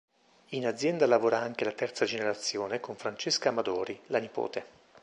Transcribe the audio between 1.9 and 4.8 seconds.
generazione con Francesca Amadori, la nipote.